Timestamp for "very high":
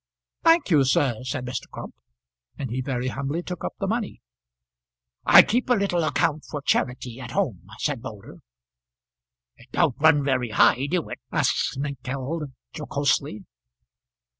10.23-10.87